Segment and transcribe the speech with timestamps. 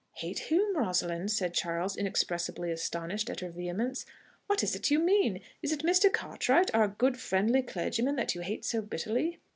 [0.13, 4.03] "Hate whom, Rosalind?" said Charles, inexpressibly astonished at her vehemence.
[4.47, 5.41] "What is it you mean?...
[5.61, 6.11] Is it Mr.
[6.11, 9.37] Cartwright, our good friendly clergyman, that you hate so bitterly?"